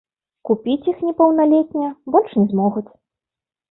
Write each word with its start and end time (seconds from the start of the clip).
Купіць 0.49 0.87
іх 0.93 0.97
непаўналетнія 1.09 1.93
больш 2.19 2.29
не 2.43 2.51
змогуць. 2.51 2.89